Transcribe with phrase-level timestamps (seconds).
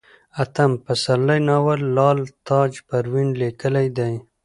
[0.41, 4.13] اتم پسرلی ناول لال تاجه پروين ليکلئ دی